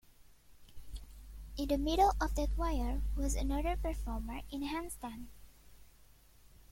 [1.57, 5.27] In the middle of that wire was another performer in a handstand.